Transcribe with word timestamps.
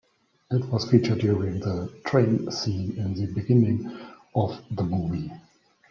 It 0.49 0.65
was 0.69 0.89
featured 0.89 1.19
during 1.19 1.59
the 1.59 1.87
train 2.05 2.49
scene 2.49 2.97
in 2.97 3.13
the 3.13 3.27
beginning 3.27 3.99
of 4.33 4.59
the 4.71 4.81
movie. 4.81 5.31